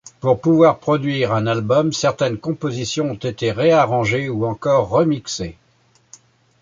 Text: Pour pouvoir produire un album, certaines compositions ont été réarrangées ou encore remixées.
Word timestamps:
Pour 0.19 0.41
pouvoir 0.41 0.79
produire 0.79 1.31
un 1.31 1.45
album, 1.45 1.93
certaines 1.93 2.39
compositions 2.39 3.11
ont 3.11 3.19
été 3.19 3.51
réarrangées 3.51 4.29
ou 4.29 4.47
encore 4.47 4.89
remixées. 4.89 5.55